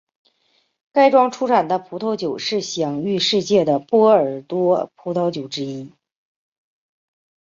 [0.91, 5.91] 该庄出产的葡萄酒是享誉世界的波尔多葡萄酒之一。